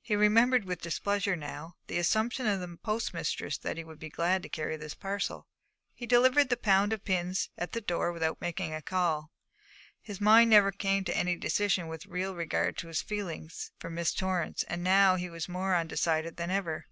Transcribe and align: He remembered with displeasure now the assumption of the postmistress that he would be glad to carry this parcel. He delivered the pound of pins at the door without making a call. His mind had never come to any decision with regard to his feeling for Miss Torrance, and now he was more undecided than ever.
He 0.00 0.16
remembered 0.16 0.64
with 0.64 0.80
displeasure 0.82 1.36
now 1.36 1.76
the 1.86 1.96
assumption 1.96 2.44
of 2.48 2.58
the 2.58 2.76
postmistress 2.82 3.56
that 3.58 3.76
he 3.76 3.84
would 3.84 4.00
be 4.00 4.10
glad 4.10 4.42
to 4.42 4.48
carry 4.48 4.76
this 4.76 4.94
parcel. 4.96 5.46
He 5.94 6.06
delivered 6.06 6.48
the 6.48 6.56
pound 6.56 6.92
of 6.92 7.04
pins 7.04 7.50
at 7.56 7.70
the 7.70 7.80
door 7.80 8.10
without 8.12 8.40
making 8.40 8.74
a 8.74 8.82
call. 8.82 9.30
His 10.00 10.20
mind 10.20 10.52
had 10.52 10.56
never 10.56 10.72
come 10.72 11.04
to 11.04 11.16
any 11.16 11.36
decision 11.36 11.86
with 11.86 12.04
regard 12.06 12.78
to 12.78 12.88
his 12.88 13.00
feeling 13.00 13.48
for 13.78 13.90
Miss 13.90 14.12
Torrance, 14.12 14.64
and 14.64 14.82
now 14.82 15.14
he 15.14 15.30
was 15.30 15.48
more 15.48 15.76
undecided 15.76 16.36
than 16.36 16.50
ever. 16.50 16.86